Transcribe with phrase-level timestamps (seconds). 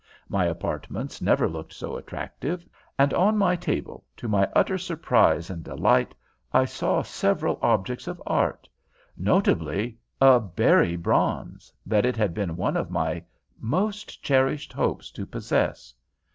[0.27, 2.65] My apartments never looked so attractive,
[2.97, 6.15] and on my table, to my utter surprise and delight,
[6.51, 8.67] I saw several objects of art,
[9.15, 13.21] notably a Bary bronze, that it had been one of my
[13.59, 15.93] most cherished hopes to possess.